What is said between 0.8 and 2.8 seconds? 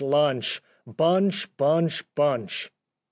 Bunch! Bunch! Bunch